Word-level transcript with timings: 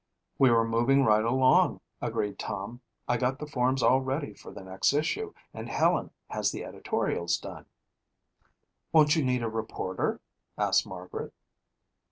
"We 0.39 0.49
were 0.49 0.67
moving 0.67 1.03
right 1.03 1.23
along," 1.23 1.79
agreed 2.01 2.39
Tom. 2.39 2.81
"I 3.07 3.17
got 3.17 3.37
the 3.37 3.45
forms 3.45 3.83
all 3.83 4.01
ready 4.01 4.33
for 4.33 4.51
the 4.51 4.63
next 4.63 4.93
issue 4.93 5.31
and 5.53 5.69
Helen 5.69 6.09
has 6.31 6.51
the 6.51 6.65
editorials 6.65 7.37
done." 7.37 7.67
"Won't 8.91 9.15
you 9.15 9.23
need 9.23 9.43
a 9.43 9.47
reporter?" 9.47 10.19
asked 10.57 10.87
Margaret. 10.87 11.35